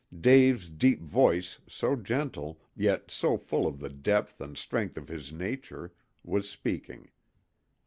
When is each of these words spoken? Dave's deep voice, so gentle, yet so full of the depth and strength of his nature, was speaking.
Dave's 0.19 0.67
deep 0.67 1.03
voice, 1.03 1.59
so 1.67 1.95
gentle, 1.95 2.59
yet 2.75 3.11
so 3.11 3.37
full 3.37 3.67
of 3.67 3.77
the 3.77 3.89
depth 3.89 4.41
and 4.41 4.57
strength 4.57 4.97
of 4.97 5.09
his 5.09 5.31
nature, 5.31 5.93
was 6.23 6.49
speaking. 6.49 7.11